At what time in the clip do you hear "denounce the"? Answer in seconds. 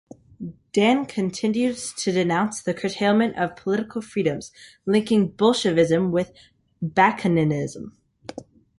2.11-2.73